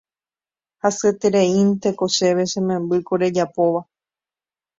[0.81, 3.81] Hasyetereínteko chéve che memby ko rejapóva